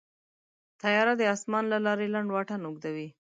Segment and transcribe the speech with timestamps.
[0.81, 3.07] طیاره د اسمان له لارې لنډ واټن اوږدوي.